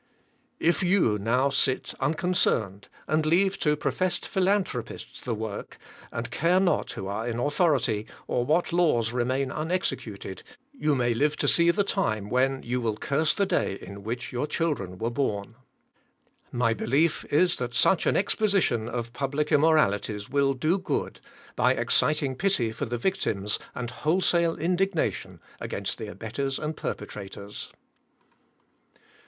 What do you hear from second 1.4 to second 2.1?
sit